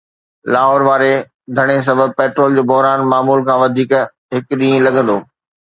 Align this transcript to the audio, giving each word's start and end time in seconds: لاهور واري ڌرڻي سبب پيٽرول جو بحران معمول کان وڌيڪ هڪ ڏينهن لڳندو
لاهور 0.53 0.81
واري 0.87 1.13
ڌرڻي 1.55 1.79
سبب 1.89 2.09
پيٽرول 2.17 2.51
جو 2.57 2.63
بحران 2.71 2.99
معمول 3.13 3.39
کان 3.47 3.57
وڌيڪ 3.63 3.91
هڪ 4.35 4.47
ڏينهن 4.63 4.85
لڳندو 4.87 5.17